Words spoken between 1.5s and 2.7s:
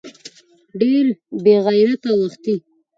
غېرته وختې.